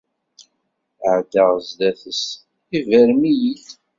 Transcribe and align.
Ɛeddaɣ 1.15 1.51
sdat-s, 1.67 2.23
iberrem-iyi-d 2.77 3.65